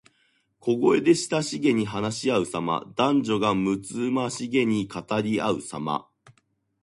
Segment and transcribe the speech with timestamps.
[0.59, 2.91] 小声で親しげに話しあうさま。
[2.95, 6.07] 男女がむつまじげに語りあうさま。